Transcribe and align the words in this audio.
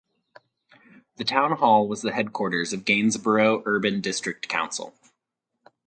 The 1.17 1.23
town 1.23 1.51
hall 1.57 1.87
was 1.87 2.01
the 2.01 2.11
headquarters 2.13 2.73
of 2.73 2.85
Gainsborough 2.85 3.61
Urban 3.67 4.01
District 4.01 4.47
Council. 4.47 4.95